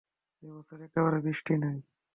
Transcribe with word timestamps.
এ 0.43 0.49
বছর 0.55 0.77
একেবারে 0.87 1.17
বৃষ্টি 1.25 1.53
নাই। 1.63 1.77